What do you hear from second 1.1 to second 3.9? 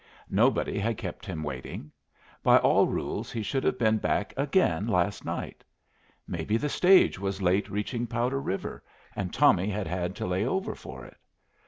him waiting. By all rules he should have